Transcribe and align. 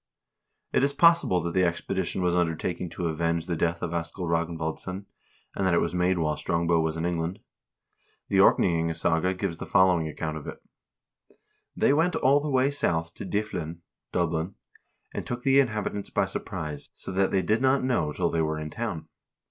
It 0.73 0.83
is 0.83 0.93
possible 0.93 1.41
that 1.43 1.53
the 1.53 1.63
expedition 1.63 2.23
was 2.23 2.33
undertaken 2.33 2.89
to 2.89 3.05
avenge 3.07 3.45
the 3.45 3.55
death 3.55 3.83
of 3.83 3.93
Askell 3.93 4.25
Ragnvaldsson, 4.25 5.05
and 5.55 5.63
that 5.63 5.75
it 5.75 5.79
was 5.79 5.93
made 5.93 6.17
while 6.17 6.35
Strong 6.35 6.65
bow 6.65 6.79
was 6.79 6.97
in 6.97 7.05
England. 7.05 7.37
The" 8.27 8.37
Orkneyingasaga" 8.39 9.37
gives 9.37 9.57
the 9.57 9.67
following 9.67 10.07
ac 10.07 10.15
count 10.15 10.37
of 10.37 10.47
it: 10.47 10.59
"They 11.77 11.93
went 11.93 12.15
all 12.15 12.39
the 12.39 12.49
way 12.49 12.71
south 12.71 13.13
to 13.13 13.25
Dyflin 13.27 13.81
(Dublin), 14.11 14.55
and 15.13 15.23
took 15.23 15.43
the 15.43 15.59
inhabitants 15.59 16.09
by 16.09 16.25
surprise, 16.25 16.89
so 16.93 17.11
that 17.11 17.29
they 17.29 17.43
did 17.43 17.61
not 17.61 17.83
know 17.83 18.11
till 18.11 18.31
they 18.31 18.41
were 18.41 18.57
in 18.57 18.71
town. 18.71 19.07